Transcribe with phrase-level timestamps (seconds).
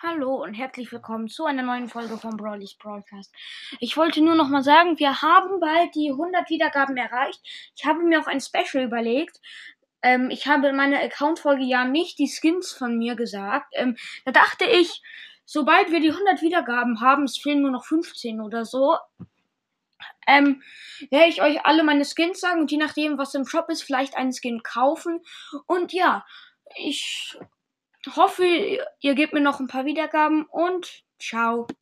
[0.00, 3.34] Hallo und herzlich willkommen zu einer neuen Folge vom Brawlys Broadcast.
[3.80, 7.40] Ich wollte nur noch mal sagen, wir haben bald die 100 Wiedergaben erreicht.
[7.74, 9.40] Ich habe mir auch ein Special überlegt.
[10.02, 13.72] Ähm, ich habe in meiner Account-Folge ja nicht die Skins von mir gesagt.
[13.72, 15.02] Ähm, da dachte ich,
[15.44, 18.98] sobald wir die 100 Wiedergaben haben, es fehlen nur noch 15 oder so,
[20.28, 20.62] ähm,
[21.10, 24.16] werde ich euch alle meine Skins sagen und je nachdem, was im Shop ist, vielleicht
[24.16, 25.22] einen Skin kaufen.
[25.66, 26.24] Und ja,
[26.76, 27.36] ich
[28.16, 28.44] hoffe,
[29.00, 31.68] ihr gebt mir noch ein paar Wiedergaben und ciao.